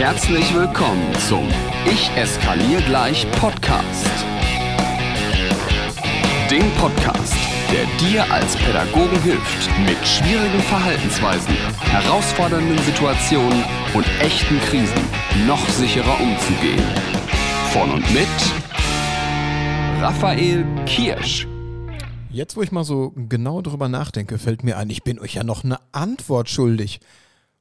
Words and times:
Herzlich 0.00 0.54
willkommen 0.54 1.12
zum 1.28 1.46
Ich 1.84 2.10
eskaliere 2.16 2.80
gleich 2.84 3.30
Podcast. 3.32 4.06
Dem 6.50 6.70
Podcast, 6.78 7.34
der 7.70 7.84
dir 7.98 8.32
als 8.32 8.56
Pädagogen 8.56 9.20
hilft, 9.22 9.68
mit 9.80 9.98
schwierigen 10.08 10.60
Verhaltensweisen, 10.60 11.54
herausfordernden 11.82 12.78
Situationen 12.78 13.62
und 13.92 14.06
echten 14.22 14.58
Krisen 14.60 15.02
noch 15.46 15.68
sicherer 15.68 16.18
umzugehen. 16.18 16.82
Von 17.70 17.90
und 17.90 18.14
mit 18.14 18.26
Raphael 20.00 20.64
Kirsch. 20.86 21.46
Jetzt, 22.30 22.56
wo 22.56 22.62
ich 22.62 22.72
mal 22.72 22.84
so 22.84 23.12
genau 23.28 23.60
drüber 23.60 23.90
nachdenke, 23.90 24.38
fällt 24.38 24.64
mir 24.64 24.78
ein, 24.78 24.88
ich 24.88 25.02
bin 25.02 25.20
euch 25.20 25.34
ja 25.34 25.44
noch 25.44 25.62
eine 25.62 25.78
Antwort 25.92 26.48
schuldig. 26.48 27.00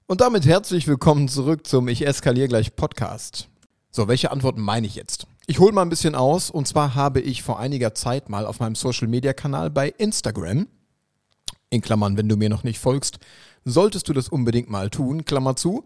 Und 0.10 0.22
damit 0.22 0.48
herzlich 0.48 0.88
willkommen 0.88 1.28
zurück 1.28 1.68
zum 1.68 1.88
Ich 1.88 2.04
eskaliere 2.04 2.48
gleich 2.48 2.76
Podcast. 2.76 3.48
So, 3.92 4.08
welche 4.08 4.32
Antworten 4.32 4.60
meine 4.60 4.88
ich 4.88 4.96
jetzt? 4.96 5.28
Ich 5.46 5.60
hole 5.60 5.72
mal 5.72 5.84
ein 5.84 5.90
bisschen 5.90 6.16
aus 6.16 6.50
und 6.50 6.68
zwar 6.68 6.96
habe 6.96 7.22
ich 7.22 7.44
vor 7.44 7.60
einiger 7.60 7.94
Zeit 7.94 8.28
mal 8.28 8.48
auf 8.48 8.60
meinem 8.60 8.74
Social 8.74 9.08
Media 9.08 9.34
Kanal 9.34 9.70
bei 9.70 9.90
Instagram, 9.90 10.66
in 11.70 11.82
Klammern, 11.82 12.18
wenn 12.18 12.28
du 12.28 12.38
mir 12.38 12.50
noch 12.50 12.64
nicht 12.64 12.80
folgst, 12.80 13.20
solltest 13.66 14.10
du 14.10 14.14
das 14.14 14.30
unbedingt 14.30 14.68
mal 14.68 14.90
tun, 14.90 15.26
Klammer 15.26 15.56
zu, 15.56 15.86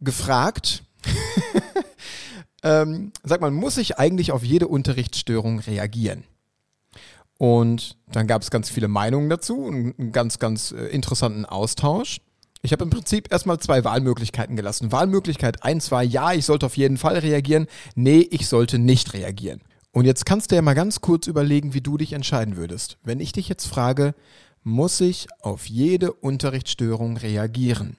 gefragt, 0.00 0.82
ähm, 2.62 3.12
sag 3.22 3.42
mal, 3.42 3.50
muss 3.50 3.76
ich 3.76 3.98
eigentlich 3.98 4.32
auf 4.32 4.42
jede 4.42 4.68
Unterrichtsstörung 4.68 5.58
reagieren? 5.58 6.24
Und 7.36 7.98
dann 8.10 8.26
gab 8.26 8.40
es 8.40 8.50
ganz 8.50 8.70
viele 8.70 8.88
Meinungen 8.88 9.28
dazu, 9.28 9.66
einen 9.66 10.12
ganz, 10.12 10.38
ganz 10.38 10.72
äh, 10.72 10.86
interessanten 10.86 11.44
Austausch. 11.44 12.22
Ich 12.62 12.72
habe 12.72 12.84
im 12.84 12.90
Prinzip 12.90 13.32
erstmal 13.32 13.58
zwei 13.58 13.84
Wahlmöglichkeiten 13.84 14.54
gelassen. 14.54 14.92
Wahlmöglichkeit 14.92 15.62
1 15.64 15.90
war, 15.90 16.02
ja, 16.02 16.32
ich 16.32 16.44
sollte 16.44 16.66
auf 16.66 16.76
jeden 16.76 16.98
Fall 16.98 17.18
reagieren. 17.18 17.66
Nee, 17.94 18.20
ich 18.30 18.48
sollte 18.48 18.78
nicht 18.78 19.14
reagieren. 19.14 19.60
Und 19.92 20.04
jetzt 20.04 20.26
kannst 20.26 20.50
du 20.50 20.56
ja 20.56 20.62
mal 20.62 20.74
ganz 20.74 21.00
kurz 21.00 21.26
überlegen, 21.26 21.74
wie 21.74 21.80
du 21.80 21.96
dich 21.96 22.12
entscheiden 22.12 22.56
würdest. 22.56 22.98
Wenn 23.02 23.18
ich 23.18 23.32
dich 23.32 23.48
jetzt 23.48 23.66
frage, 23.66 24.14
muss 24.62 25.00
ich 25.00 25.26
auf 25.40 25.66
jede 25.66 26.12
Unterrichtsstörung 26.12 27.16
reagieren? 27.16 27.96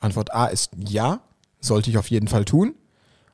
Antwort 0.00 0.34
A 0.34 0.46
ist 0.46 0.72
ja, 0.76 1.20
sollte 1.60 1.88
ich 1.88 1.96
auf 1.96 2.10
jeden 2.10 2.28
Fall 2.28 2.44
tun. 2.44 2.74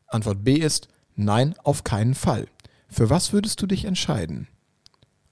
Antwort 0.07 0.45
B 0.45 0.55
ist 0.55 0.89
nein, 1.17 1.57
auf 1.65 1.83
keinen 1.83 2.15
Fall. 2.15 2.47
Für 2.89 3.11
was 3.11 3.33
würdest 3.33 3.61
du 3.61 3.67
dich 3.67 3.85
entscheiden? 3.85 4.47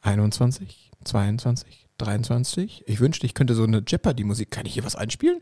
21, 0.03 0.91
22, 1.05 1.88
23. 1.99 2.85
Ich 2.87 3.01
wünschte, 3.01 3.27
ich 3.27 3.35
könnte 3.35 3.55
so 3.55 3.65
eine 3.65 3.83
Jeopardy-Musik. 3.87 4.51
Kann 4.51 4.67
ich 4.67 4.75
hier 4.75 4.85
was 4.85 4.97
einspielen? 4.97 5.41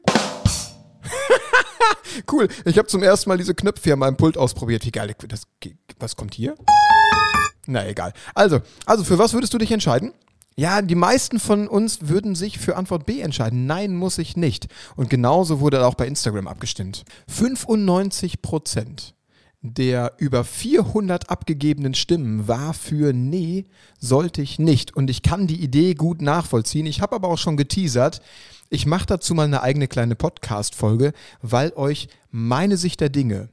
cool. 2.32 2.48
Ich 2.64 2.78
habe 2.78 2.88
zum 2.88 3.02
ersten 3.02 3.28
Mal 3.28 3.38
diese 3.38 3.54
Knöpfe 3.54 3.84
hier 3.84 3.92
an 3.94 4.00
meinem 4.00 4.16
Pult 4.16 4.36
ausprobiert. 4.36 4.84
Wie 4.84 4.90
geil. 4.90 5.14
Das, 5.28 5.42
was 5.98 6.16
kommt 6.16 6.34
hier? 6.34 6.56
Na 7.66 7.86
egal. 7.86 8.12
Also, 8.34 8.60
also 8.84 9.04
für 9.04 9.18
was 9.18 9.32
würdest 9.32 9.54
du 9.54 9.58
dich 9.58 9.72
entscheiden? 9.72 10.12
Ja, 10.58 10.80
die 10.80 10.94
meisten 10.94 11.38
von 11.38 11.68
uns 11.68 12.08
würden 12.08 12.34
sich 12.34 12.58
für 12.58 12.76
Antwort 12.76 13.04
B 13.04 13.20
entscheiden. 13.20 13.66
Nein, 13.66 13.94
muss 13.94 14.16
ich 14.16 14.36
nicht. 14.36 14.68
Und 14.96 15.10
genauso 15.10 15.60
wurde 15.60 15.86
auch 15.86 15.94
bei 15.94 16.06
Instagram 16.06 16.48
abgestimmt. 16.48 17.04
95 17.28 18.40
Prozent 18.40 19.15
der 19.62 20.14
über 20.18 20.44
400 20.44 21.30
abgegebenen 21.30 21.94
Stimmen 21.94 22.46
war 22.48 22.74
für 22.74 23.12
Nee, 23.12 23.64
sollte 23.98 24.42
ich 24.42 24.58
nicht. 24.58 24.96
Und 24.96 25.10
ich 25.10 25.22
kann 25.22 25.46
die 25.46 25.62
Idee 25.62 25.94
gut 25.94 26.22
nachvollziehen. 26.22 26.86
Ich 26.86 27.00
habe 27.00 27.16
aber 27.16 27.28
auch 27.28 27.38
schon 27.38 27.56
geteasert. 27.56 28.20
Ich 28.68 28.86
mache 28.86 29.06
dazu 29.06 29.34
mal 29.34 29.44
eine 29.44 29.62
eigene 29.62 29.88
kleine 29.88 30.14
Podcast-Folge, 30.14 31.12
weil 31.42 31.72
euch 31.74 32.08
meine 32.30 32.76
Sicht 32.76 33.00
der 33.00 33.08
Dinge 33.08 33.48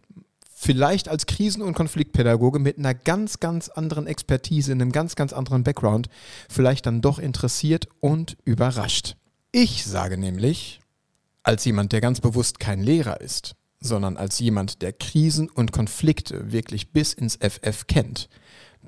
vielleicht 0.64 1.10
als 1.10 1.26
Krisen- 1.26 1.62
und 1.62 1.74
Konfliktpädagoge 1.74 2.58
mit 2.58 2.78
einer 2.78 2.94
ganz, 2.94 3.40
ganz 3.40 3.70
anderen 3.70 4.08
Expertise, 4.08 4.72
in 4.72 4.82
einem 4.82 4.92
ganz, 4.92 5.16
ganz 5.16 5.34
anderen 5.34 5.64
Background 5.64 6.08
vielleicht 6.50 6.86
dann 6.86 7.02
doch 7.02 7.20
interessiert 7.20 7.88
und 8.00 8.38
überrascht. 8.46 9.16
Ich 9.52 9.86
sage 9.86 10.18
nämlich, 10.18 10.80
als 11.44 11.66
jemand, 11.66 11.92
der 11.92 12.02
ganz 12.02 12.22
bewusst 12.22 12.60
kein 12.60 12.82
Lehrer 12.82 13.22
ist, 13.22 13.56
sondern 13.84 14.18
als 14.18 14.40
jemand, 14.40 14.82
der 14.82 14.94
Krisen 14.94 15.50
und 15.50 15.72
Konflikte 15.72 16.52
wirklich 16.52 16.92
bis 16.92 17.14
ins 17.14 17.38
FF 17.38 17.86
kennt. 17.88 18.30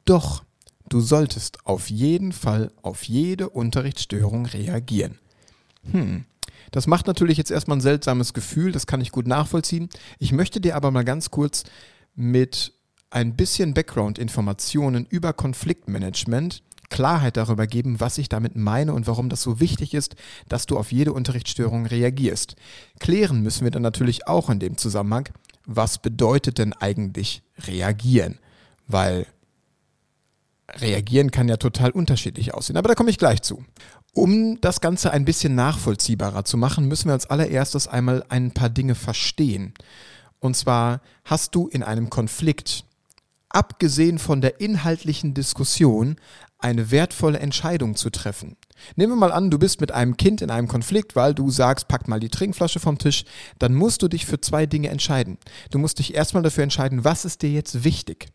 Doch, 0.05 0.43
du 0.89 1.01
solltest 1.01 1.65
auf 1.65 1.89
jeden 1.89 2.31
Fall 2.31 2.71
auf 2.81 3.03
jede 3.03 3.49
Unterrichtsstörung 3.49 4.45
reagieren. 4.45 5.19
Hm, 5.91 6.25
das 6.71 6.87
macht 6.87 7.07
natürlich 7.07 7.37
jetzt 7.37 7.51
erstmal 7.51 7.77
ein 7.77 7.81
seltsames 7.81 8.33
Gefühl, 8.33 8.71
das 8.71 8.87
kann 8.87 9.01
ich 9.01 9.11
gut 9.11 9.27
nachvollziehen. 9.27 9.89
Ich 10.17 10.31
möchte 10.31 10.61
dir 10.61 10.75
aber 10.75 10.91
mal 10.91 11.05
ganz 11.05 11.29
kurz 11.29 11.63
mit 12.15 12.73
ein 13.09 13.35
bisschen 13.35 13.73
Background-Informationen 13.73 15.05
über 15.05 15.33
Konfliktmanagement 15.33 16.63
Klarheit 16.89 17.37
darüber 17.37 17.67
geben, 17.67 17.99
was 17.99 18.17
ich 18.17 18.29
damit 18.29 18.55
meine 18.55 18.93
und 18.93 19.07
warum 19.07 19.29
das 19.29 19.41
so 19.41 19.59
wichtig 19.59 19.93
ist, 19.93 20.15
dass 20.47 20.65
du 20.65 20.77
auf 20.77 20.91
jede 20.91 21.13
Unterrichtsstörung 21.13 21.85
reagierst. 21.85 22.55
Klären 22.99 23.41
müssen 23.41 23.63
wir 23.63 23.71
dann 23.71 23.81
natürlich 23.81 24.27
auch 24.27 24.49
in 24.49 24.59
dem 24.59 24.77
Zusammenhang, 24.77 25.29
was 25.65 25.97
bedeutet 25.97 26.57
denn 26.57 26.73
eigentlich 26.73 27.41
reagieren? 27.67 28.39
Weil 28.87 29.25
reagieren 30.71 31.31
kann 31.31 31.47
ja 31.47 31.57
total 31.57 31.91
unterschiedlich 31.91 32.53
aussehen, 32.53 32.77
aber 32.77 32.89
da 32.89 32.95
komme 32.95 33.09
ich 33.09 33.17
gleich 33.17 33.41
zu. 33.41 33.63
Um 34.13 34.61
das 34.61 34.79
Ganze 34.79 35.11
ein 35.11 35.25
bisschen 35.25 35.55
nachvollziehbarer 35.55 36.45
zu 36.45 36.57
machen, 36.57 36.87
müssen 36.87 37.09
wir 37.09 37.13
als 37.13 37.29
allererstes 37.29 37.87
einmal 37.87 38.23
ein 38.29 38.51
paar 38.51 38.69
Dinge 38.69 38.95
verstehen. 38.95 39.73
Und 40.39 40.55
zwar 40.55 41.01
hast 41.25 41.53
du 41.55 41.67
in 41.67 41.83
einem 41.83 42.09
Konflikt, 42.09 42.85
abgesehen 43.55 44.19
von 44.19 44.41
der 44.41 44.59
inhaltlichen 44.59 45.33
Diskussion, 45.33 46.17
eine 46.59 46.91
wertvolle 46.91 47.39
Entscheidung 47.39 47.95
zu 47.95 48.09
treffen. 48.09 48.57
Nehmen 48.95 49.13
wir 49.13 49.17
mal 49.17 49.31
an, 49.31 49.49
du 49.49 49.57
bist 49.57 49.79
mit 49.79 49.91
einem 49.91 50.17
Kind 50.17 50.41
in 50.41 50.51
einem 50.51 50.67
Konflikt, 50.67 51.15
weil 51.15 51.33
du 51.33 51.49
sagst, 51.49 51.87
pack 51.87 52.07
mal 52.07 52.19
die 52.19 52.29
Trinkflasche 52.29 52.79
vom 52.79 52.97
Tisch, 52.97 53.23
dann 53.57 53.73
musst 53.73 54.01
du 54.01 54.09
dich 54.09 54.25
für 54.25 54.41
zwei 54.41 54.65
Dinge 54.65 54.89
entscheiden. 54.89 55.37
Du 55.71 55.79
musst 55.79 55.99
dich 55.99 56.13
erstmal 56.13 56.43
dafür 56.43 56.63
entscheiden, 56.63 57.05
was 57.05 57.23
ist 57.23 57.41
dir 57.43 57.51
jetzt 57.51 57.83
wichtig? 57.85 58.27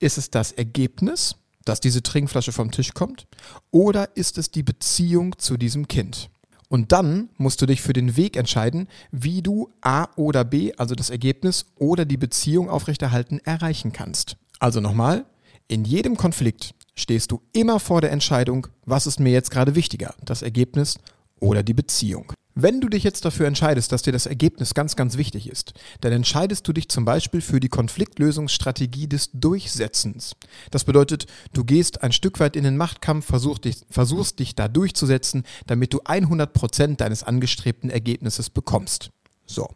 Ist 0.00 0.18
es 0.18 0.30
das 0.30 0.52
Ergebnis, 0.52 1.36
dass 1.64 1.80
diese 1.80 2.02
Trinkflasche 2.02 2.52
vom 2.52 2.72
Tisch 2.72 2.94
kommt? 2.94 3.26
Oder 3.70 4.16
ist 4.16 4.38
es 4.38 4.50
die 4.50 4.62
Beziehung 4.64 5.38
zu 5.38 5.56
diesem 5.56 5.86
Kind? 5.86 6.30
Und 6.68 6.92
dann 6.92 7.30
musst 7.36 7.62
du 7.62 7.66
dich 7.66 7.80
für 7.80 7.92
den 7.92 8.16
Weg 8.16 8.36
entscheiden, 8.36 8.88
wie 9.10 9.42
du 9.42 9.72
A 9.80 10.08
oder 10.16 10.44
B, 10.44 10.72
also 10.76 10.94
das 10.94 11.10
Ergebnis 11.10 11.66
oder 11.76 12.04
die 12.04 12.18
Beziehung 12.18 12.68
aufrechterhalten, 12.68 13.38
erreichen 13.38 13.92
kannst. 13.92 14.36
Also 14.58 14.80
nochmal, 14.80 15.24
in 15.68 15.84
jedem 15.84 16.16
Konflikt 16.16 16.74
stehst 16.94 17.30
du 17.30 17.42
immer 17.52 17.78
vor 17.78 18.00
der 18.00 18.10
Entscheidung, 18.10 18.66
was 18.84 19.06
ist 19.06 19.20
mir 19.20 19.30
jetzt 19.30 19.50
gerade 19.50 19.74
wichtiger, 19.74 20.14
das 20.24 20.42
Ergebnis 20.42 20.98
oder 21.40 21.62
die 21.62 21.74
Beziehung. 21.74 22.32
Wenn 22.60 22.80
du 22.80 22.88
dich 22.88 23.04
jetzt 23.04 23.24
dafür 23.24 23.46
entscheidest, 23.46 23.92
dass 23.92 24.02
dir 24.02 24.10
das 24.10 24.26
Ergebnis 24.26 24.74
ganz, 24.74 24.96
ganz 24.96 25.16
wichtig 25.16 25.48
ist, 25.48 25.74
dann 26.00 26.12
entscheidest 26.12 26.66
du 26.66 26.72
dich 26.72 26.88
zum 26.88 27.04
Beispiel 27.04 27.40
für 27.40 27.60
die 27.60 27.68
Konfliktlösungsstrategie 27.68 29.06
des 29.06 29.30
Durchsetzens. 29.32 30.34
Das 30.72 30.82
bedeutet, 30.82 31.26
du 31.52 31.62
gehst 31.62 32.02
ein 32.02 32.10
Stück 32.10 32.40
weit 32.40 32.56
in 32.56 32.64
den 32.64 32.76
Machtkampf, 32.76 33.26
versuchst 33.26 33.64
dich, 33.64 33.76
versuchst 33.90 34.40
dich 34.40 34.56
da 34.56 34.66
durchzusetzen, 34.66 35.44
damit 35.68 35.92
du 35.92 36.00
100 36.04 36.52
Prozent 36.52 37.00
deines 37.00 37.22
angestrebten 37.22 37.90
Ergebnisses 37.90 38.50
bekommst. 38.50 39.10
So. 39.46 39.68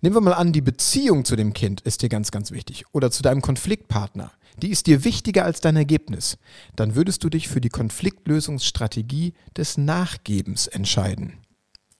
Nehmen 0.00 0.16
wir 0.16 0.20
mal 0.20 0.34
an, 0.34 0.52
die 0.52 0.60
Beziehung 0.60 1.24
zu 1.24 1.36
dem 1.36 1.52
Kind 1.52 1.80
ist 1.82 2.02
dir 2.02 2.08
ganz, 2.08 2.30
ganz 2.30 2.50
wichtig 2.50 2.84
oder 2.92 3.10
zu 3.10 3.22
deinem 3.22 3.42
Konfliktpartner 3.42 4.32
die 4.62 4.70
ist 4.70 4.86
dir 4.86 5.04
wichtiger 5.04 5.44
als 5.44 5.60
dein 5.60 5.76
Ergebnis, 5.76 6.38
dann 6.76 6.94
würdest 6.94 7.22
du 7.24 7.28
dich 7.28 7.48
für 7.48 7.60
die 7.60 7.68
Konfliktlösungsstrategie 7.68 9.34
des 9.56 9.76
Nachgebens 9.76 10.66
entscheiden. 10.66 11.34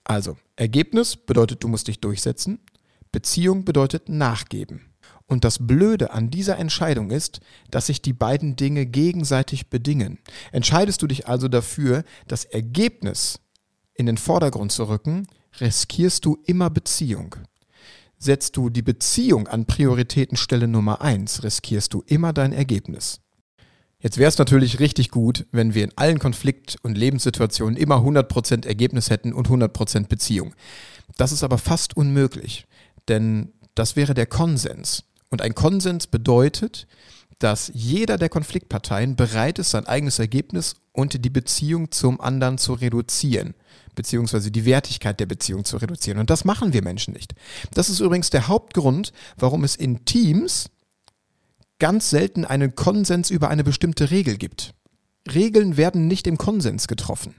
Also, 0.03 0.37
Ergebnis 0.55 1.15
bedeutet, 1.17 1.63
du 1.63 1.67
musst 1.67 1.87
dich 1.87 1.99
durchsetzen, 1.99 2.59
Beziehung 3.11 3.63
bedeutet 3.63 4.09
nachgeben. 4.09 4.93
Und 5.27 5.43
das 5.43 5.67
Blöde 5.67 6.11
an 6.11 6.29
dieser 6.29 6.57
Entscheidung 6.57 7.11
ist, 7.11 7.41
dass 7.69 7.87
sich 7.87 8.01
die 8.01 8.13
beiden 8.13 8.55
Dinge 8.55 8.85
gegenseitig 8.85 9.69
bedingen. 9.69 10.19
Entscheidest 10.51 11.01
du 11.01 11.07
dich 11.07 11.27
also 11.27 11.49
dafür, 11.49 12.03
das 12.27 12.45
Ergebnis 12.45 13.39
in 13.93 14.05
den 14.05 14.17
Vordergrund 14.17 14.71
zu 14.71 14.85
rücken, 14.85 15.27
riskierst 15.59 16.23
du 16.23 16.37
immer 16.45 16.69
Beziehung. 16.69 17.35
Setzt 18.19 18.57
du 18.57 18.69
die 18.69 18.81
Beziehung 18.81 19.47
an 19.47 19.65
Prioritätenstelle 19.65 20.67
Nummer 20.67 21.01
eins, 21.01 21.43
riskierst 21.43 21.93
du 21.93 22.03
immer 22.07 22.33
dein 22.33 22.51
Ergebnis. 22.51 23.21
Jetzt 23.99 24.17
wäre 24.17 24.29
es 24.29 24.37
natürlich 24.37 24.79
richtig 24.79 25.09
gut, 25.09 25.45
wenn 25.51 25.73
wir 25.73 25.83
in 25.83 25.97
allen 25.97 26.19
Konflikt- 26.19 26.77
und 26.83 26.97
Lebenssituationen 26.97 27.77
immer 27.77 27.97
100% 27.97 28.65
Ergebnis 28.65 29.09
hätten 29.09 29.33
und 29.33 29.49
100% 29.49 30.07
Beziehung. 30.07 30.53
Das 31.17 31.31
ist 31.31 31.43
aber 31.43 31.57
fast 31.57 31.97
unmöglich, 31.97 32.65
denn 33.07 33.53
das 33.75 33.95
wäre 33.95 34.13
der 34.13 34.27
Konsens. 34.27 35.03
Und 35.29 35.41
ein 35.41 35.55
Konsens 35.55 36.07
bedeutet, 36.07 36.87
dass 37.39 37.71
jeder 37.73 38.17
der 38.17 38.29
Konfliktparteien 38.29 39.15
bereit 39.15 39.59
ist, 39.59 39.71
sein 39.71 39.85
eigenes 39.85 40.19
Ergebnis 40.19 40.75
und 40.91 41.23
die 41.23 41.29
Beziehung 41.29 41.91
zum 41.91 42.19
anderen 42.19 42.57
zu 42.57 42.73
reduzieren, 42.73 43.53
beziehungsweise 43.97 44.49
die 44.49 44.63
Wertigkeit 44.63 45.19
der 45.19 45.25
Beziehung 45.25 45.65
zu 45.65 45.75
reduzieren. 45.75 46.19
Und 46.19 46.29
das 46.29 46.45
machen 46.45 46.71
wir 46.71 46.81
Menschen 46.81 47.13
nicht. 47.13 47.35
Das 47.73 47.89
ist 47.89 47.99
übrigens 47.99 48.29
der 48.29 48.47
Hauptgrund, 48.47 49.11
warum 49.35 49.65
es 49.65 49.75
in 49.75 50.05
Teams 50.05 50.69
ganz 51.79 52.09
selten 52.09 52.45
einen 52.45 52.75
Konsens 52.75 53.29
über 53.29 53.49
eine 53.49 53.65
bestimmte 53.65 54.09
Regel 54.09 54.37
gibt. 54.37 54.73
Regeln 55.33 55.75
werden 55.75 56.07
nicht 56.07 56.27
im 56.27 56.37
Konsens 56.37 56.87
getroffen. 56.87 57.35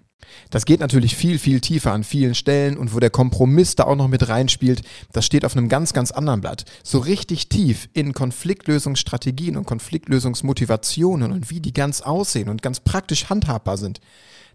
Das 0.51 0.67
geht 0.67 0.81
natürlich 0.81 1.17
viel, 1.17 1.39
viel 1.39 1.61
tiefer 1.61 1.93
an 1.93 2.05
vielen 2.05 2.35
Stellen 2.35 2.77
und 2.77 2.95
wo 2.95 3.01
der 3.01 3.11
Kompromiss 3.11 3.77
da 3.77 3.85
auch 3.85 3.97
noch 3.97 4.09
mit 4.09 4.29
reinspielt, 4.29 4.83
das 5.13 5.25
steht 5.25 5.45
auf 5.45 5.57
einem 5.57 5.69
ganz, 5.69 5.93
ganz 5.93 6.11
anderen 6.11 6.41
Blatt. 6.41 6.65
So 6.83 6.99
richtig 6.99 7.49
tief 7.49 7.89
in 7.93 8.13
Konfliktlösungsstrategien 8.13 9.57
und 9.57 9.65
Konfliktlösungsmotivationen 9.65 11.33
und 11.33 11.51
wie 11.51 11.61
die 11.61 11.73
ganz 11.73 12.01
aussehen 12.01 12.49
und 12.49 12.63
ganz 12.63 12.81
praktisch 12.81 13.31
handhabbar 13.31 13.79
sind. 13.79 14.01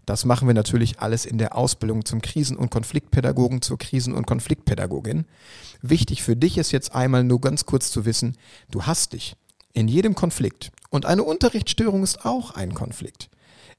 Das 0.06 0.24
machen 0.24 0.46
wir 0.46 0.54
natürlich 0.54 1.00
alles 1.00 1.24
in 1.26 1.38
der 1.38 1.56
Ausbildung 1.56 2.04
zum 2.04 2.20
Krisen- 2.20 2.56
und 2.56 2.70
Konfliktpädagogen, 2.70 3.62
zur 3.62 3.78
Krisen- 3.78 4.14
und 4.14 4.26
Konfliktpädagogin. 4.26 5.24
Wichtig 5.82 6.22
für 6.22 6.36
dich 6.36 6.58
ist 6.58 6.72
jetzt 6.72 6.94
einmal 6.94 7.24
nur 7.24 7.40
ganz 7.40 7.64
kurz 7.64 7.90
zu 7.90 8.04
wissen, 8.04 8.36
du 8.70 8.82
hast 8.82 9.12
dich 9.12 9.36
in 9.72 9.88
jedem 9.88 10.14
Konflikt 10.14 10.70
und 10.90 11.06
eine 11.06 11.24
Unterrichtsstörung 11.24 12.02
ist 12.02 12.24
auch 12.24 12.52
ein 12.52 12.74
Konflikt 12.74 13.28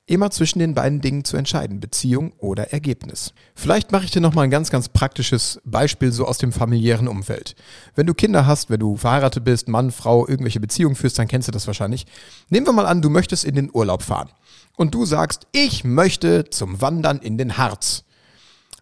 immer 0.07 0.30
zwischen 0.30 0.60
den 0.60 0.75
beiden 0.75 1.02
Dingen 1.02 1.24
zu 1.24 1.36
entscheiden, 1.36 1.80
Beziehung 1.80 2.34
oder 2.38 2.72
Ergebnis. 2.72 3.34
Vielleicht 3.56 3.92
mache 3.92 4.06
ich 4.06 4.12
dir 4.12 4.22
noch 4.22 4.36
mal 4.36 4.44
ein 4.44 4.52
ganz, 4.52 4.69
ganz 4.69 4.88
praktisches 4.90 5.60
Beispiel 5.66 6.12
so 6.12 6.25
aus 6.25 6.38
dem 6.38 6.52
familiären 6.52 7.07
Umfeld. 7.07 7.56
Wenn 7.96 8.06
du 8.06 8.13
Kinder 8.13 8.46
hast, 8.46 8.69
wenn 8.69 8.80
du 8.80 8.98
verheiratet 8.98 9.44
bist, 9.44 9.68
Mann, 9.68 9.92
Frau, 9.92 10.28
irgendwelche 10.28 10.60
Beziehungen 10.60 10.96
führst, 10.96 11.18
dann 11.18 11.28
kennst 11.28 11.48
du 11.48 11.52
das 11.52 11.66
wahrscheinlich. 11.66 12.06
Nehmen 12.50 12.68
wir 12.68 12.74
mal 12.74 12.86
an, 12.86 13.02
du 13.02 13.10
möchtest 13.10 13.46
in 13.46 13.56
den 13.56 13.72
Urlaub 13.74 14.04
fahren 14.04 14.30
und 14.75 14.94
du 14.94 15.06
sagst, 15.06 15.48
ich 15.52 15.84
möchte 15.84 16.50
zum 16.51 16.81
Wandern 16.81 17.18
in 17.18 17.40
den 17.40 17.58
Harz. 17.58 18.04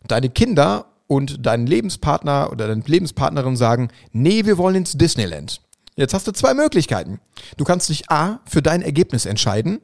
Deine 0.07 0.29
Kinder 0.29 0.87
und 1.07 1.45
dein 1.45 1.65
Lebenspartner 1.65 2.49
oder 2.51 2.67
deine 2.67 2.83
Lebenspartnerin 2.85 3.55
sagen, 3.55 3.89
nee, 4.11 4.45
wir 4.45 4.57
wollen 4.57 4.75
ins 4.75 4.97
Disneyland. 4.97 5.61
Jetzt 5.95 6.13
hast 6.13 6.27
du 6.27 6.33
zwei 6.33 6.53
Möglichkeiten. 6.53 7.21
Du 7.55 7.63
kannst 7.63 7.87
dich 7.87 8.09
A 8.09 8.41
für 8.45 8.61
dein 8.61 8.81
Ergebnis 8.81 9.25
entscheiden 9.25 9.79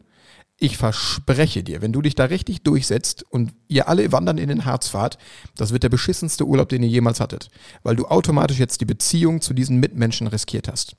ich 0.61 0.77
verspreche 0.77 1.63
dir, 1.63 1.81
wenn 1.81 1.93
du 1.93 2.01
dich 2.01 2.15
da 2.15 2.25
richtig 2.25 2.63
durchsetzt 2.63 3.23
und 3.29 3.53
ihr 3.69 3.87
alle 3.87 4.11
wandern 4.11 4.37
in 4.37 4.49
den 4.49 4.65
Harz 4.65 4.89
fahrt, 4.89 5.17
das 5.55 5.71
wird 5.71 5.83
der 5.83 5.89
beschissenste 5.89 6.45
Urlaub, 6.45 6.67
den 6.67 6.83
ihr 6.83 6.89
jemals 6.89 7.21
hattet, 7.21 7.49
weil 7.83 7.95
du 7.95 8.05
automatisch 8.05 8.59
jetzt 8.59 8.81
die 8.81 8.85
Beziehung 8.85 9.39
zu 9.39 9.53
diesen 9.53 9.79
Mitmenschen 9.79 10.27
riskiert 10.27 10.67
hast. 10.67 10.97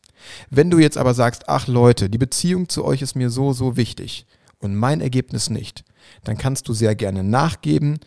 Wenn 0.48 0.70
du 0.70 0.78
jetzt 0.78 0.96
aber 0.96 1.12
sagst, 1.12 1.48
ach 1.48 1.66
Leute, 1.66 2.08
die 2.08 2.18
Beziehung 2.18 2.70
zu 2.70 2.84
euch 2.84 3.02
ist 3.02 3.16
mir 3.16 3.28
so, 3.28 3.52
so 3.52 3.76
wichtig 3.76 4.26
und 4.58 4.74
mein 4.74 5.02
Ergebnis 5.02 5.50
nicht, 5.50 5.84
dann 6.24 6.38
kannst 6.38 6.66
du 6.68 6.72
sehr 6.72 6.94
gerne 6.94 7.22
nachgeben, 7.22 7.98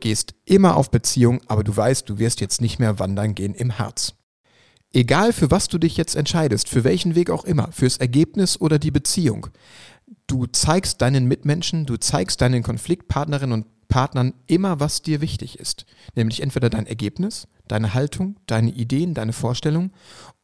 gehst 0.00 0.34
immer 0.46 0.76
auf 0.76 0.90
Beziehung, 0.90 1.42
aber 1.46 1.62
du 1.62 1.76
weißt, 1.76 2.08
du 2.08 2.18
wirst 2.18 2.40
jetzt 2.40 2.62
nicht 2.62 2.78
mehr 2.78 2.98
wandern 2.98 3.34
gehen 3.34 3.54
im 3.54 3.78
Harz. 3.78 4.14
Egal 4.94 5.32
für 5.32 5.50
was 5.50 5.68
du 5.68 5.78
dich 5.78 5.96
jetzt 5.96 6.16
entscheidest, 6.16 6.68
für 6.68 6.84
welchen 6.84 7.14
Weg 7.14 7.30
auch 7.30 7.44
immer, 7.44 7.70
fürs 7.72 7.96
Ergebnis 7.96 8.60
oder 8.60 8.78
die 8.78 8.90
Beziehung, 8.90 9.48
du 10.32 10.46
zeigst 10.46 11.02
deinen 11.02 11.26
Mitmenschen, 11.26 11.84
du 11.84 11.98
zeigst 11.98 12.40
deinen 12.40 12.62
Konfliktpartnerinnen 12.62 13.52
und 13.52 13.88
Partnern 13.88 14.32
immer, 14.46 14.80
was 14.80 15.02
dir 15.02 15.20
wichtig 15.20 15.58
ist. 15.58 15.84
Nämlich 16.14 16.40
entweder 16.40 16.70
dein 16.70 16.86
Ergebnis, 16.86 17.46
deine 17.68 17.92
Haltung, 17.92 18.36
deine 18.46 18.70
Ideen, 18.70 19.12
deine 19.12 19.34
Vorstellung 19.34 19.92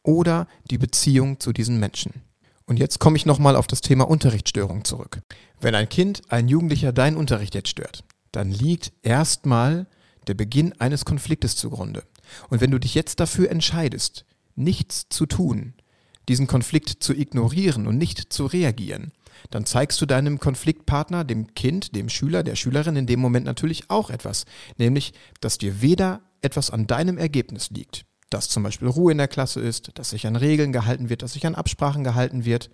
oder 0.03 0.47
die 0.69 0.77
Beziehung 0.77 1.39
zu 1.39 1.53
diesen 1.53 1.79
Menschen. 1.79 2.21
Und 2.67 2.77
jetzt 2.77 2.99
komme 2.99 3.17
ich 3.17 3.25
nochmal 3.25 3.55
auf 3.55 3.65
das 3.65 3.81
Thema 3.81 4.07
Unterrichtsstörung 4.07 4.85
zurück. 4.85 5.21
Wenn 5.59 5.73
ein 5.73 5.89
Kind, 5.89 6.21
ein 6.29 6.47
Jugendlicher 6.47 6.93
deinen 6.93 7.17
Unterricht 7.17 7.55
jetzt 7.55 7.69
stört, 7.69 8.03
dann 8.31 8.51
liegt 8.51 8.91
erstmal 9.01 9.87
der 10.27 10.35
Beginn 10.35 10.79
eines 10.79 11.03
Konfliktes 11.03 11.55
zugrunde. 11.55 12.03
Und 12.49 12.61
wenn 12.61 12.69
du 12.69 12.77
dich 12.77 12.93
jetzt 12.93 13.19
dafür 13.19 13.49
entscheidest, 13.49 14.25
nichts 14.55 15.07
zu 15.09 15.25
tun, 15.25 15.73
diesen 16.29 16.47
Konflikt 16.47 17.03
zu 17.03 17.13
ignorieren 17.13 17.87
und 17.87 17.97
nicht 17.97 18.31
zu 18.31 18.45
reagieren, 18.45 19.11
dann 19.49 19.65
zeigst 19.65 19.99
du 20.01 20.05
deinem 20.05 20.39
Konfliktpartner, 20.39 21.23
dem 21.23 21.53
Kind, 21.53 21.95
dem 21.95 22.09
Schüler, 22.09 22.43
der 22.43 22.55
Schülerin 22.55 22.95
in 22.95 23.07
dem 23.07 23.19
Moment 23.19 23.45
natürlich 23.45 23.89
auch 23.89 24.09
etwas, 24.09 24.45
nämlich, 24.77 25.13
dass 25.41 25.57
dir 25.57 25.81
weder 25.81 26.21
etwas 26.41 26.71
an 26.71 26.87
deinem 26.87 27.17
Ergebnis 27.17 27.69
liegt, 27.71 28.05
dass 28.29 28.49
zum 28.49 28.63
Beispiel 28.63 28.87
Ruhe 28.87 29.11
in 29.11 29.17
der 29.17 29.27
Klasse 29.27 29.59
ist, 29.59 29.91
dass 29.95 30.11
sich 30.11 30.27
an 30.27 30.35
Regeln 30.35 30.71
gehalten 30.71 31.09
wird, 31.09 31.21
dass 31.21 31.33
sich 31.33 31.45
an 31.45 31.55
Absprachen 31.55 32.03
gehalten 32.03 32.45
wird, 32.45 32.69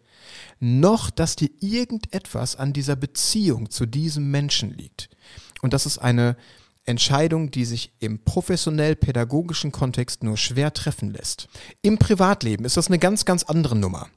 noch 0.59 1.09
dass 1.09 1.35
dir 1.35 1.49
irgendetwas 1.61 2.55
an 2.55 2.73
dieser 2.73 2.95
Beziehung 2.95 3.69
zu 3.69 3.85
diesem 3.85 4.29
Menschen 4.31 4.71
liegt. 4.71 5.09
Und 5.61 5.73
das 5.73 5.85
ist 5.85 5.97
eine 5.97 6.35
Entscheidung, 6.85 7.51
die 7.51 7.65
sich 7.65 7.93
im 7.99 8.23
professionell-pädagogischen 8.23 9.71
Kontext 9.71 10.23
nur 10.23 10.37
schwer 10.37 10.73
treffen 10.73 11.11
lässt. 11.11 11.47
Im 11.81 11.97
Privatleben 11.97 12.65
ist 12.65 12.77
das 12.77 12.87
eine 12.87 12.99
ganz, 12.99 13.25
ganz 13.25 13.43
andere 13.43 13.75
Nummer. 13.75 14.09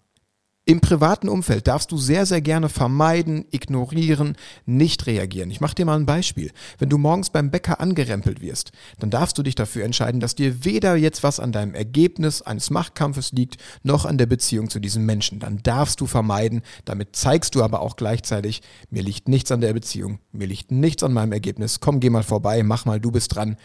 Im 0.68 0.82
privaten 0.82 1.30
Umfeld 1.30 1.66
darfst 1.66 1.92
du 1.92 1.96
sehr, 1.96 2.26
sehr 2.26 2.42
gerne 2.42 2.68
vermeiden, 2.68 3.46
ignorieren, 3.52 4.36
nicht 4.66 5.06
reagieren. 5.06 5.50
Ich 5.50 5.62
mache 5.62 5.74
dir 5.74 5.86
mal 5.86 5.98
ein 5.98 6.04
Beispiel. 6.04 6.52
Wenn 6.78 6.90
du 6.90 6.98
morgens 6.98 7.30
beim 7.30 7.50
Bäcker 7.50 7.80
angerempelt 7.80 8.42
wirst, 8.42 8.72
dann 8.98 9.08
darfst 9.08 9.38
du 9.38 9.42
dich 9.42 9.54
dafür 9.54 9.86
entscheiden, 9.86 10.20
dass 10.20 10.34
dir 10.34 10.66
weder 10.66 10.94
jetzt 10.94 11.22
was 11.22 11.40
an 11.40 11.52
deinem 11.52 11.74
Ergebnis 11.74 12.42
eines 12.42 12.68
Machtkampfes 12.68 13.32
liegt, 13.32 13.56
noch 13.82 14.04
an 14.04 14.18
der 14.18 14.26
Beziehung 14.26 14.68
zu 14.68 14.78
diesem 14.78 15.06
Menschen. 15.06 15.38
Dann 15.38 15.62
darfst 15.62 16.02
du 16.02 16.06
vermeiden. 16.06 16.60
Damit 16.84 17.16
zeigst 17.16 17.54
du 17.54 17.62
aber 17.62 17.80
auch 17.80 17.96
gleichzeitig, 17.96 18.60
mir 18.90 19.02
liegt 19.02 19.26
nichts 19.26 19.50
an 19.50 19.62
der 19.62 19.72
Beziehung, 19.72 20.18
mir 20.32 20.48
liegt 20.48 20.70
nichts 20.70 21.02
an 21.02 21.14
meinem 21.14 21.32
Ergebnis. 21.32 21.80
Komm, 21.80 21.98
geh 21.98 22.10
mal 22.10 22.22
vorbei, 22.22 22.62
mach 22.62 22.84
mal, 22.84 23.00
du 23.00 23.10
bist 23.10 23.34
dran 23.34 23.56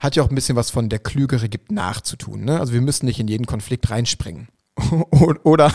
hat 0.00 0.16
ja 0.16 0.22
auch 0.22 0.28
ein 0.28 0.34
bisschen 0.34 0.56
was 0.56 0.70
von 0.70 0.88
der 0.88 0.98
Klügere 0.98 1.48
gibt 1.48 1.70
nachzutun. 1.70 2.44
Ne? 2.44 2.58
Also 2.58 2.72
wir 2.74 2.80
müssen 2.80 3.06
nicht 3.06 3.20
in 3.20 3.28
jeden 3.28 3.46
Konflikt 3.46 3.88
reinspringen. 3.88 4.48
oder, 5.44 5.72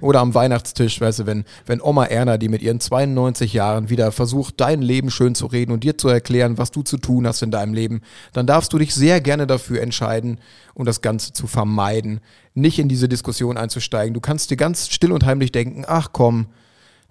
oder 0.00 0.20
am 0.20 0.34
Weihnachtstisch, 0.34 1.00
weißt 1.00 1.20
du, 1.20 1.26
wenn, 1.26 1.44
wenn 1.66 1.80
Oma 1.80 2.06
Erna, 2.06 2.36
die 2.36 2.48
mit 2.48 2.62
ihren 2.62 2.80
92 2.80 3.52
Jahren 3.52 3.90
wieder 3.90 4.10
versucht, 4.10 4.60
dein 4.60 4.82
Leben 4.82 5.10
schön 5.10 5.34
zu 5.34 5.46
reden 5.46 5.70
und 5.70 5.84
dir 5.84 5.96
zu 5.96 6.08
erklären, 6.08 6.58
was 6.58 6.72
du 6.72 6.82
zu 6.82 6.98
tun 6.98 7.26
hast 7.26 7.42
in 7.42 7.52
deinem 7.52 7.74
Leben, 7.74 8.00
dann 8.32 8.46
darfst 8.46 8.72
du 8.72 8.78
dich 8.78 8.94
sehr 8.94 9.20
gerne 9.20 9.46
dafür 9.46 9.80
entscheiden 9.80 10.40
und 10.74 10.86
das 10.86 11.00
Ganze 11.00 11.32
zu 11.32 11.46
vermeiden, 11.46 12.20
nicht 12.54 12.78
in 12.80 12.88
diese 12.88 13.08
Diskussion 13.08 13.56
einzusteigen. 13.56 14.14
Du 14.14 14.20
kannst 14.20 14.50
dir 14.50 14.56
ganz 14.56 14.88
still 14.88 15.12
und 15.12 15.24
heimlich 15.24 15.52
denken, 15.52 15.84
ach 15.86 16.08
komm, 16.12 16.46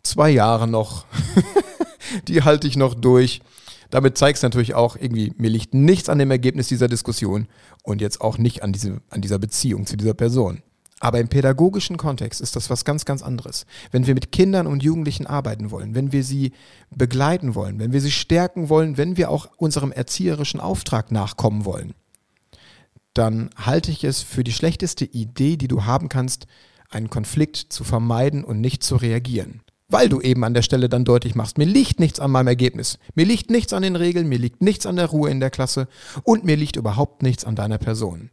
zwei 0.04 0.30
Jahre 0.30 0.68
noch, 0.68 1.06
die 2.28 2.44
halte 2.44 2.68
ich 2.68 2.76
noch 2.76 2.96
durch. 2.96 3.42
Damit 3.90 4.18
zeigst 4.18 4.44
du 4.44 4.48
natürlich 4.48 4.74
auch 4.74 4.98
irgendwie, 4.98 5.32
mir 5.38 5.50
liegt 5.50 5.74
nichts 5.74 6.10
an 6.10 6.20
dem 6.20 6.32
Ergebnis 6.32 6.68
dieser 6.68 6.88
Diskussion 6.88 7.48
und 7.84 8.02
jetzt 8.02 8.20
auch 8.20 8.38
nicht 8.38 8.64
an, 8.64 8.74
diese, 8.74 9.02
an 9.10 9.22
dieser 9.22 9.40
Beziehung 9.40 9.86
zu 9.86 9.96
dieser 9.96 10.16
Person. 10.16 10.64
Aber 11.04 11.20
im 11.20 11.28
pädagogischen 11.28 11.98
Kontext 11.98 12.40
ist 12.40 12.56
das 12.56 12.70
was 12.70 12.86
ganz, 12.86 13.04
ganz 13.04 13.22
anderes. 13.22 13.66
Wenn 13.92 14.08
wir 14.08 14.14
mit 14.14 14.32
Kindern 14.32 14.68
und 14.68 14.84
Jugendlichen 14.84 15.28
arbeiten 15.28 15.70
wollen, 15.70 15.96
wenn 15.96 16.14
wir 16.14 16.24
sie 16.24 16.54
begleiten 16.92 17.56
wollen, 17.56 17.78
wenn 17.78 17.92
wir 17.92 18.00
sie 18.00 18.10
stärken 18.10 18.70
wollen, 18.70 18.96
wenn 18.96 19.18
wir 19.18 19.30
auch 19.30 19.50
unserem 19.58 19.92
erzieherischen 19.92 20.62
Auftrag 20.62 21.12
nachkommen 21.12 21.66
wollen, 21.66 21.94
dann 23.14 23.50
halte 23.58 23.92
ich 23.92 24.06
es 24.06 24.22
für 24.22 24.46
die 24.46 24.54
schlechteste 24.54 25.04
Idee, 25.04 25.58
die 25.58 25.68
du 25.68 25.84
haben 25.84 26.08
kannst, 26.08 26.48
einen 26.90 27.10
Konflikt 27.10 27.58
zu 27.58 27.84
vermeiden 27.84 28.46
und 28.46 28.62
nicht 28.62 28.82
zu 28.82 28.96
reagieren. 28.96 29.60
Weil 29.90 30.08
du 30.08 30.22
eben 30.22 30.46
an 30.46 30.54
der 30.54 30.62
Stelle 30.62 30.88
dann 30.88 31.04
deutlich 31.04 31.36
machst, 31.36 31.58
mir 31.58 31.66
liegt 31.66 32.00
nichts 32.00 32.22
an 32.22 32.32
meinem 32.32 32.48
Ergebnis, 32.48 32.98
mir 33.14 33.26
liegt 33.26 33.50
nichts 33.50 33.74
an 33.74 33.84
den 33.84 33.98
Regeln, 33.98 34.30
mir 34.30 34.40
liegt 34.40 34.62
nichts 34.62 34.86
an 34.86 34.96
der 34.96 35.08
Ruhe 35.08 35.30
in 35.30 35.42
der 35.42 35.50
Klasse 35.50 35.90
und 36.24 36.46
mir 36.46 36.56
liegt 36.56 36.78
überhaupt 36.78 37.24
nichts 37.24 37.44
an 37.44 37.58
deiner 37.58 37.78
Person. 37.78 38.30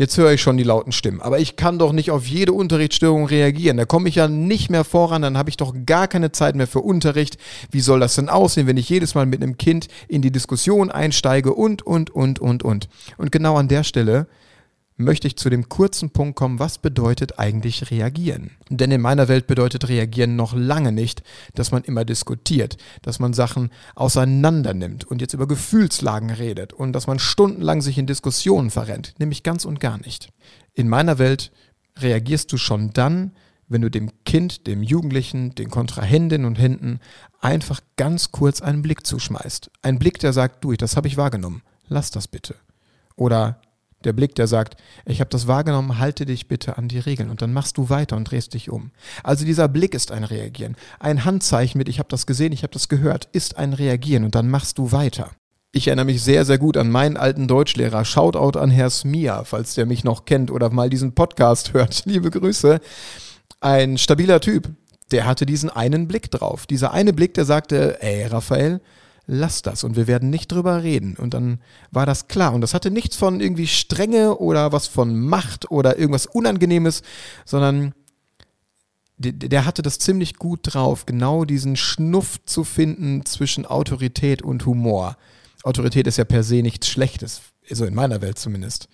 Jetzt 0.00 0.16
höre 0.16 0.32
ich 0.32 0.40
schon 0.40 0.56
die 0.56 0.62
lauten 0.62 0.92
Stimmen. 0.92 1.20
Aber 1.20 1.40
ich 1.40 1.56
kann 1.56 1.78
doch 1.78 1.92
nicht 1.92 2.10
auf 2.10 2.26
jede 2.26 2.54
Unterrichtsstörung 2.54 3.26
reagieren. 3.26 3.76
Da 3.76 3.84
komme 3.84 4.08
ich 4.08 4.14
ja 4.14 4.28
nicht 4.28 4.70
mehr 4.70 4.84
voran, 4.84 5.20
dann 5.20 5.36
habe 5.36 5.50
ich 5.50 5.58
doch 5.58 5.74
gar 5.84 6.08
keine 6.08 6.32
Zeit 6.32 6.56
mehr 6.56 6.66
für 6.66 6.80
Unterricht. 6.80 7.36
Wie 7.70 7.80
soll 7.80 8.00
das 8.00 8.14
denn 8.14 8.30
aussehen, 8.30 8.66
wenn 8.66 8.78
ich 8.78 8.88
jedes 8.88 9.14
Mal 9.14 9.26
mit 9.26 9.42
einem 9.42 9.58
Kind 9.58 9.88
in 10.08 10.22
die 10.22 10.30
Diskussion 10.30 10.90
einsteige 10.90 11.52
und, 11.52 11.82
und, 11.82 12.08
und, 12.08 12.38
und, 12.38 12.62
und. 12.62 12.88
Und 13.18 13.30
genau 13.30 13.56
an 13.56 13.68
der 13.68 13.84
Stelle 13.84 14.26
möchte 15.00 15.26
ich 15.26 15.36
zu 15.36 15.50
dem 15.50 15.68
kurzen 15.68 16.10
Punkt 16.10 16.36
kommen, 16.36 16.58
was 16.58 16.78
bedeutet 16.78 17.38
eigentlich 17.38 17.90
reagieren? 17.90 18.52
Denn 18.68 18.90
in 18.90 19.00
meiner 19.00 19.28
Welt 19.28 19.46
bedeutet 19.46 19.88
reagieren 19.88 20.36
noch 20.36 20.54
lange 20.54 20.92
nicht, 20.92 21.22
dass 21.54 21.72
man 21.72 21.82
immer 21.82 22.04
diskutiert, 22.04 22.76
dass 23.02 23.18
man 23.18 23.32
Sachen 23.32 23.70
auseinander 23.94 24.74
nimmt 24.74 25.04
und 25.04 25.20
jetzt 25.20 25.34
über 25.34 25.48
Gefühlslagen 25.48 26.30
redet 26.30 26.72
und 26.72 26.92
dass 26.92 27.06
man 27.06 27.18
stundenlang 27.18 27.80
sich 27.80 27.98
in 27.98 28.06
Diskussionen 28.06 28.70
verrennt, 28.70 29.14
nämlich 29.18 29.42
ganz 29.42 29.64
und 29.64 29.80
gar 29.80 29.98
nicht. 29.98 30.28
In 30.74 30.88
meiner 30.88 31.18
Welt 31.18 31.50
reagierst 31.98 32.52
du 32.52 32.56
schon 32.56 32.92
dann, 32.92 33.32
wenn 33.68 33.82
du 33.82 33.90
dem 33.90 34.10
Kind, 34.24 34.66
dem 34.66 34.82
Jugendlichen, 34.82 35.54
den 35.54 35.70
Kontrahendinnen 35.70 36.46
und 36.46 36.58
Händen 36.58 37.00
einfach 37.40 37.80
ganz 37.96 38.32
kurz 38.32 38.60
einen 38.60 38.82
Blick 38.82 39.06
zuschmeißt. 39.06 39.70
Ein 39.82 39.98
Blick, 39.98 40.18
der 40.18 40.32
sagt, 40.32 40.64
du, 40.64 40.72
das 40.72 40.96
habe 40.96 41.08
ich 41.08 41.16
wahrgenommen, 41.16 41.62
lass 41.86 42.10
das 42.10 42.28
bitte. 42.28 42.56
Oder 43.16 43.60
Der 44.04 44.14
Blick, 44.14 44.34
der 44.34 44.46
sagt, 44.46 44.76
ich 45.04 45.20
habe 45.20 45.28
das 45.28 45.46
wahrgenommen, 45.46 45.98
halte 45.98 46.24
dich 46.24 46.48
bitte 46.48 46.78
an 46.78 46.88
die 46.88 46.98
Regeln 46.98 47.28
und 47.28 47.42
dann 47.42 47.52
machst 47.52 47.76
du 47.76 47.90
weiter 47.90 48.16
und 48.16 48.30
drehst 48.30 48.54
dich 48.54 48.70
um. 48.70 48.92
Also 49.22 49.44
dieser 49.44 49.68
Blick 49.68 49.94
ist 49.94 50.10
ein 50.10 50.24
Reagieren. 50.24 50.76
Ein 50.98 51.26
Handzeichen 51.26 51.78
mit, 51.78 51.88
ich 51.88 51.98
habe 51.98 52.08
das 52.08 52.26
gesehen, 52.26 52.52
ich 52.52 52.62
habe 52.62 52.72
das 52.72 52.88
gehört, 52.88 53.28
ist 53.32 53.58
ein 53.58 53.74
Reagieren 53.74 54.24
und 54.24 54.34
dann 54.34 54.48
machst 54.48 54.78
du 54.78 54.90
weiter. 54.92 55.30
Ich 55.72 55.86
erinnere 55.86 56.06
mich 56.06 56.22
sehr, 56.22 56.44
sehr 56.44 56.58
gut 56.58 56.76
an 56.76 56.90
meinen 56.90 57.16
alten 57.16 57.46
Deutschlehrer. 57.46 58.04
Shoutout 58.04 58.58
an 58.58 58.70
Herr 58.70 58.90
Smia, 58.90 59.44
falls 59.44 59.74
der 59.74 59.86
mich 59.86 60.02
noch 60.02 60.24
kennt 60.24 60.50
oder 60.50 60.70
mal 60.70 60.90
diesen 60.90 61.14
Podcast 61.14 61.72
hört. 61.74 62.06
Liebe 62.06 62.30
Grüße. 62.30 62.80
Ein 63.60 63.98
stabiler 63.98 64.40
Typ. 64.40 64.70
Der 65.12 65.26
hatte 65.26 65.44
diesen 65.44 65.70
einen 65.70 66.08
Blick 66.08 66.30
drauf. 66.30 66.66
Dieser 66.66 66.92
eine 66.92 67.12
Blick, 67.12 67.34
der 67.34 67.44
sagte, 67.44 68.02
ey, 68.02 68.26
Raphael, 68.26 68.80
lass 69.30 69.62
das 69.62 69.84
und 69.84 69.96
wir 69.96 70.06
werden 70.08 70.28
nicht 70.28 70.50
drüber 70.50 70.82
reden. 70.82 71.14
Und 71.16 71.34
dann 71.34 71.60
war 71.90 72.04
das 72.04 72.26
klar. 72.26 72.52
Und 72.52 72.60
das 72.60 72.74
hatte 72.74 72.90
nichts 72.90 73.16
von 73.16 73.40
irgendwie 73.40 73.68
Strenge 73.68 74.36
oder 74.36 74.72
was 74.72 74.88
von 74.88 75.20
Macht 75.20 75.70
oder 75.70 75.98
irgendwas 75.98 76.26
Unangenehmes, 76.26 77.02
sondern 77.44 77.94
der 79.18 79.66
hatte 79.66 79.82
das 79.82 79.98
ziemlich 79.98 80.36
gut 80.36 80.60
drauf, 80.62 81.04
genau 81.04 81.44
diesen 81.44 81.76
Schnuff 81.76 82.40
zu 82.46 82.64
finden 82.64 83.24
zwischen 83.26 83.66
Autorität 83.66 84.42
und 84.42 84.64
Humor. 84.64 85.16
Autorität 85.62 86.06
ist 86.06 86.16
ja 86.16 86.24
per 86.24 86.42
se 86.42 86.62
nichts 86.62 86.88
Schlechtes, 86.88 87.42
so 87.68 87.84
in 87.84 87.94
meiner 87.94 88.22
Welt 88.22 88.38
zumindest. 88.38 88.88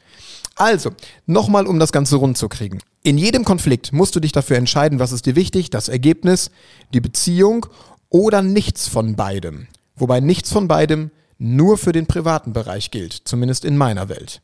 Also, 0.56 0.90
nochmal, 1.26 1.66
um 1.66 1.78
das 1.78 1.92
Ganze 1.92 2.16
rund 2.16 2.36
zu 2.36 2.48
kriegen. 2.48 2.80
In 3.04 3.18
jedem 3.18 3.44
Konflikt 3.44 3.92
musst 3.92 4.16
du 4.16 4.20
dich 4.20 4.32
dafür 4.32 4.56
entscheiden, 4.56 4.98
was 4.98 5.12
ist 5.12 5.26
dir 5.26 5.36
wichtig, 5.36 5.70
das 5.70 5.88
Ergebnis, 5.88 6.50
die 6.92 7.00
Beziehung 7.00 7.66
oder 8.08 8.42
nichts 8.42 8.88
von 8.88 9.14
beidem. 9.14 9.68
Wobei 9.96 10.20
nichts 10.20 10.52
von 10.52 10.68
beidem 10.68 11.10
nur 11.38 11.78
für 11.78 11.92
den 11.92 12.06
privaten 12.06 12.52
Bereich 12.52 12.90
gilt, 12.90 13.12
zumindest 13.24 13.64
in 13.64 13.76
meiner 13.76 14.08
Welt. 14.08 14.42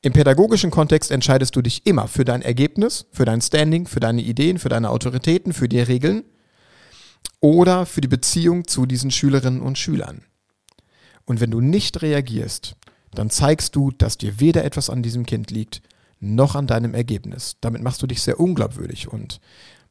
Im 0.00 0.12
pädagogischen 0.12 0.70
Kontext 0.70 1.10
entscheidest 1.10 1.56
du 1.56 1.62
dich 1.62 1.84
immer 1.84 2.06
für 2.06 2.24
dein 2.24 2.42
Ergebnis, 2.42 3.06
für 3.12 3.24
dein 3.24 3.40
Standing, 3.40 3.86
für 3.86 4.00
deine 4.00 4.22
Ideen, 4.22 4.58
für 4.58 4.68
deine 4.68 4.90
Autoritäten, 4.90 5.52
für 5.52 5.68
die 5.68 5.80
Regeln 5.80 6.24
oder 7.40 7.84
für 7.84 8.00
die 8.00 8.08
Beziehung 8.08 8.66
zu 8.66 8.86
diesen 8.86 9.10
Schülerinnen 9.10 9.60
und 9.60 9.76
Schülern. 9.76 10.22
Und 11.24 11.40
wenn 11.40 11.50
du 11.50 11.60
nicht 11.60 12.00
reagierst, 12.02 12.76
dann 13.12 13.30
zeigst 13.30 13.74
du, 13.74 13.90
dass 13.90 14.18
dir 14.18 14.38
weder 14.38 14.64
etwas 14.64 14.88
an 14.88 15.02
diesem 15.02 15.26
Kind 15.26 15.50
liegt, 15.50 15.82
noch 16.20 16.54
an 16.54 16.66
deinem 16.66 16.94
Ergebnis. 16.94 17.56
Damit 17.60 17.82
machst 17.82 18.02
du 18.02 18.06
dich 18.06 18.22
sehr 18.22 18.38
unglaubwürdig 18.38 19.08
und 19.08 19.40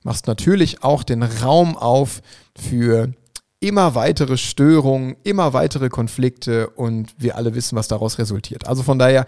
machst 0.03 0.27
natürlich 0.27 0.84
auch 0.84 1.03
den 1.03 1.24
Raum 1.24 1.77
auf 1.77 2.22
für 2.58 3.13
immer 3.60 3.96
weitere 3.96 4.38
Störungen, 4.38 5.16
immer 5.24 5.54
weitere 5.54 5.90
Konflikte 5.90 6.70
und 6.70 7.14
wir 7.18 7.36
alle 7.36 7.56
wissen, 7.56 7.76
was 7.76 7.88
daraus 7.88 8.20
resultiert. 8.20 8.68
Also 8.68 8.84
von 8.84 9.00
daher 9.00 9.26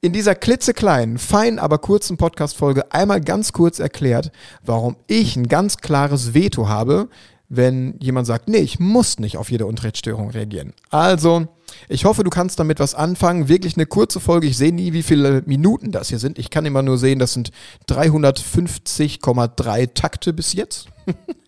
in 0.00 0.12
dieser 0.12 0.34
klitzekleinen, 0.34 1.18
feinen, 1.18 1.58
aber 1.58 1.78
kurzen 1.78 2.16
Podcast-Folge 2.16 2.92
einmal 2.92 3.20
ganz 3.20 3.52
kurz 3.52 3.78
erklärt, 3.78 4.32
warum 4.64 4.96
ich 5.06 5.36
ein 5.36 5.48
ganz 5.48 5.78
klares 5.78 6.34
Veto 6.34 6.68
habe, 6.68 7.08
wenn 7.48 7.96
jemand 8.00 8.26
sagt, 8.26 8.48
nee, 8.48 8.58
ich 8.58 8.80
muss 8.80 9.18
nicht 9.18 9.36
auf 9.36 9.50
jede 9.50 9.66
Unterrichtsstörung 9.66 10.30
reagieren. 10.30 10.72
Also, 10.90 11.46
ich 11.88 12.04
hoffe, 12.04 12.24
du 12.24 12.30
kannst 12.30 12.58
damit 12.58 12.80
was 12.80 12.94
anfangen. 12.94 13.48
Wirklich 13.48 13.76
eine 13.76 13.86
kurze 13.86 14.20
Folge. 14.20 14.46
Ich 14.46 14.56
sehe 14.56 14.72
nie, 14.72 14.92
wie 14.92 15.02
viele 15.02 15.42
Minuten 15.44 15.92
das 15.92 16.08
hier 16.08 16.18
sind. 16.18 16.38
Ich 16.38 16.50
kann 16.50 16.64
immer 16.64 16.82
nur 16.82 16.98
sehen, 16.98 17.18
das 17.18 17.34
sind 17.34 17.50
350,3 17.88 19.92
Takte 19.92 20.32
bis 20.32 20.54
jetzt. 20.54 20.88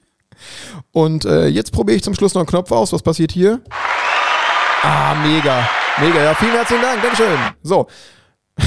Und 0.92 1.24
äh, 1.24 1.46
jetzt 1.46 1.72
probiere 1.72 1.96
ich 1.96 2.02
zum 2.02 2.14
Schluss 2.14 2.34
noch 2.34 2.40
einen 2.40 2.48
Knopf 2.48 2.70
aus. 2.72 2.92
Was 2.92 3.02
passiert 3.02 3.32
hier? 3.32 3.60
Ah, 4.82 5.14
mega. 5.14 5.68
Mega. 6.00 6.22
Ja, 6.22 6.34
vielen 6.34 6.52
herzlichen 6.52 6.82
Dank. 6.82 7.02
Dankeschön. 7.02 7.38
So. 7.62 7.86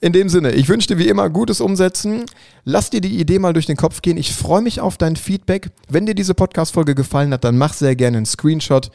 In 0.00 0.12
dem 0.12 0.28
Sinne, 0.28 0.52
ich 0.52 0.68
wünsche 0.68 0.88
dir 0.88 0.98
wie 0.98 1.08
immer 1.08 1.28
gutes 1.28 1.60
Umsetzen. 1.60 2.24
Lass 2.64 2.90
dir 2.90 3.00
die 3.00 3.18
Idee 3.18 3.38
mal 3.38 3.52
durch 3.52 3.66
den 3.66 3.76
Kopf 3.76 4.02
gehen. 4.02 4.16
Ich 4.16 4.32
freue 4.32 4.62
mich 4.62 4.80
auf 4.80 4.96
dein 4.96 5.16
Feedback. 5.16 5.70
Wenn 5.88 6.06
dir 6.06 6.14
diese 6.14 6.34
Podcast-Folge 6.34 6.94
gefallen 6.94 7.32
hat, 7.32 7.44
dann 7.44 7.58
mach 7.58 7.74
sehr 7.74 7.96
gerne 7.96 8.18
einen 8.18 8.26
Screenshot. 8.26 8.90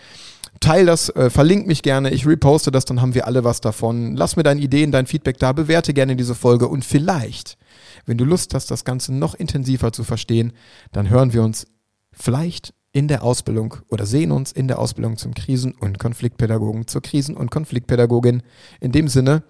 Teil 0.59 0.85
das, 0.85 1.09
äh, 1.09 1.29
verlink 1.29 1.67
mich 1.67 1.81
gerne, 1.81 2.11
ich 2.11 2.25
reposte 2.25 2.71
das, 2.71 2.85
dann 2.85 3.01
haben 3.01 3.15
wir 3.15 3.27
alle 3.27 3.43
was 3.43 3.59
davon. 3.59 4.15
Lass 4.15 4.35
mir 4.37 4.43
deine 4.43 4.61
Ideen, 4.61 4.91
dein 4.91 5.07
Feedback 5.07 5.37
da, 5.37 5.51
bewerte 5.51 5.93
gerne 5.93 6.15
diese 6.15 6.35
Folge 6.35 6.67
und 6.67 6.85
vielleicht, 6.85 7.57
wenn 8.05 8.17
du 8.17 8.25
Lust 8.25 8.53
hast, 8.53 8.71
das 8.71 8.85
Ganze 8.85 9.13
noch 9.13 9.35
intensiver 9.35 9.91
zu 9.91 10.03
verstehen, 10.03 10.53
dann 10.91 11.09
hören 11.09 11.33
wir 11.33 11.43
uns 11.43 11.67
vielleicht 12.11 12.73
in 12.91 13.07
der 13.07 13.23
Ausbildung 13.23 13.77
oder 13.89 14.05
sehen 14.05 14.31
uns 14.31 14.51
in 14.51 14.67
der 14.67 14.79
Ausbildung 14.79 15.17
zum 15.17 15.33
Krisen- 15.33 15.73
und 15.73 15.99
Konfliktpädagogen, 15.99 16.87
zur 16.87 17.01
Krisen- 17.01 17.35
und 17.35 17.49
Konfliktpädagogin. 17.49 18.43
In 18.79 18.91
dem 18.91 19.07
Sinne, 19.07 19.43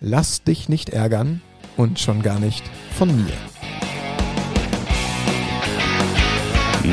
lass 0.00 0.42
dich 0.42 0.68
nicht 0.68 0.88
ärgern 0.88 1.42
und 1.76 2.00
schon 2.00 2.22
gar 2.22 2.40
nicht 2.40 2.64
von 2.96 3.14
mir. 3.14 3.34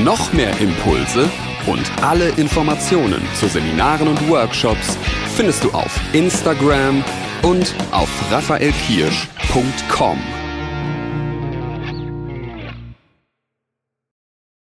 Noch 0.04 0.34
mehr 0.34 0.60
Impulse 0.60 1.30
und 1.68 2.04
alle 2.04 2.30
Informationen 2.30 3.22
zu 3.40 3.48
Seminaren 3.48 4.10
und 4.10 4.30
Workshops 4.30 4.98
findest 5.36 5.64
du 5.64 5.72
auf 5.72 6.00
Instagram 6.14 7.04
und 7.44 7.75
auf 7.92 8.10
raphaelkirsch.com. 8.32 10.45